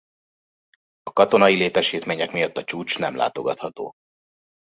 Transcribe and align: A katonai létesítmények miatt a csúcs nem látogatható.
A 1.03 1.13
katonai 1.13 1.55
létesítmények 1.55 2.31
miatt 2.31 2.57
a 2.57 2.63
csúcs 2.63 2.99
nem 2.99 3.15
látogatható. 3.15 3.93